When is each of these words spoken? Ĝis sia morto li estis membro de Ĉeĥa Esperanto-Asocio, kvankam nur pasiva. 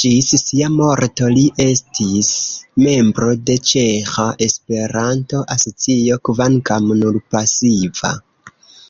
Ĝis 0.00 0.26
sia 0.40 0.66
morto 0.72 1.28
li 1.36 1.44
estis 1.66 2.32
membro 2.88 3.30
de 3.52 3.58
Ĉeĥa 3.72 4.28
Esperanto-Asocio, 4.50 6.24
kvankam 6.30 6.94
nur 7.02 7.20
pasiva. 7.36 8.16